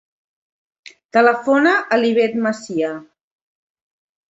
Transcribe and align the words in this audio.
Telefona 1.17 1.75
a 1.97 2.01
l'Ivet 2.01 2.41
Macia. 2.49 2.91